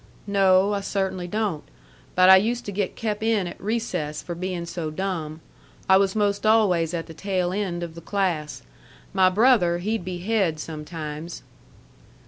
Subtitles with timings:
[0.25, 0.73] "No.
[0.73, 1.63] I cert'nly don't.
[2.15, 5.41] But I used to get kep' in at recess for bein' so dumb.
[5.87, 8.63] I was most always at the tail end of the class.
[9.13, 11.43] My brother, he'd be head sometimes."